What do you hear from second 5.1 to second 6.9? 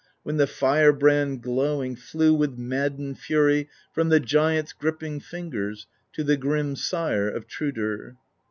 fingers To the grim